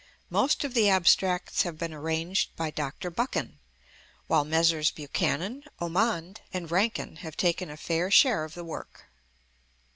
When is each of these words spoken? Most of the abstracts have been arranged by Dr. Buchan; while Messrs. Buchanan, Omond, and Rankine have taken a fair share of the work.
Most 0.31 0.63
of 0.63 0.73
the 0.73 0.89
abstracts 0.89 1.61
have 1.61 1.77
been 1.77 1.93
arranged 1.93 2.55
by 2.55 2.71
Dr. 2.71 3.11
Buchan; 3.11 3.59
while 4.25 4.43
Messrs. 4.43 4.89
Buchanan, 4.89 5.63
Omond, 5.79 6.41
and 6.51 6.71
Rankine 6.71 7.17
have 7.17 7.37
taken 7.37 7.69
a 7.69 7.77
fair 7.77 8.09
share 8.09 8.43
of 8.43 8.55
the 8.55 8.63
work. 8.63 9.05